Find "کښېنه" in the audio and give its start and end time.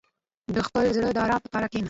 1.71-1.79